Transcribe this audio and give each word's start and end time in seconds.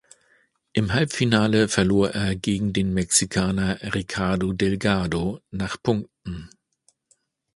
Im 0.73 0.95
Halbfinale 0.95 1.67
verlor 1.67 2.09
er 2.09 2.35
gegen 2.35 2.73
den 2.73 2.91
Mexikaner 2.91 3.77
Ricardo 3.93 4.51
Delgado 4.51 5.41
nach 5.51 5.77
Punkten. 5.83 6.49